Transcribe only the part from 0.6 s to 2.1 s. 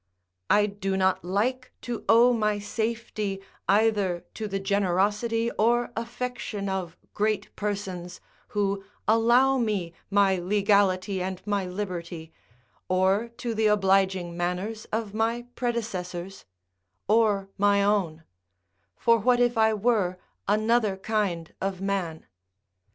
do not like to